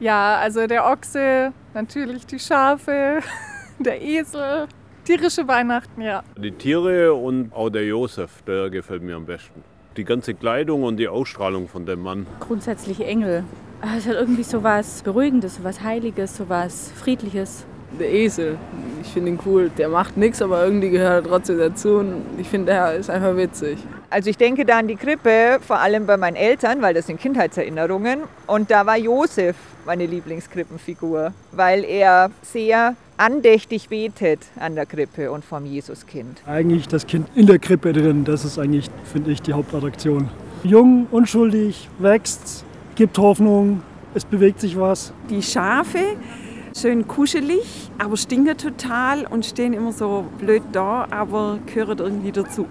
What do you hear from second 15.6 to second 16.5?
was Heiliges, so